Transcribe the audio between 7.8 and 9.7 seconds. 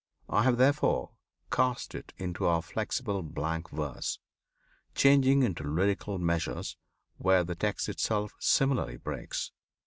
itself similarly breaks.